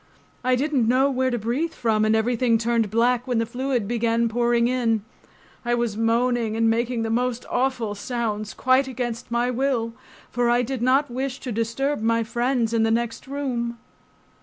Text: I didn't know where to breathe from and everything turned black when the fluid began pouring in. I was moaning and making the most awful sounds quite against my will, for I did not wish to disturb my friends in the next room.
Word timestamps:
I 0.43 0.55
didn't 0.55 0.87
know 0.87 1.11
where 1.11 1.29
to 1.29 1.37
breathe 1.37 1.73
from 1.75 2.05
and 2.05 2.15
everything 2.15 2.57
turned 2.57 2.89
black 2.89 3.27
when 3.27 3.37
the 3.37 3.45
fluid 3.45 3.87
began 3.87 4.29
pouring 4.29 4.67
in. 4.67 5.03
I 5.63 5.75
was 5.75 5.95
moaning 5.95 6.57
and 6.57 6.67
making 6.67 7.03
the 7.03 7.11
most 7.11 7.45
awful 7.51 7.93
sounds 7.93 8.55
quite 8.55 8.87
against 8.87 9.29
my 9.29 9.51
will, 9.51 9.93
for 10.31 10.49
I 10.49 10.63
did 10.63 10.81
not 10.81 11.11
wish 11.11 11.39
to 11.41 11.51
disturb 11.51 12.01
my 12.01 12.23
friends 12.23 12.73
in 12.73 12.81
the 12.81 12.89
next 12.89 13.27
room. 13.27 13.77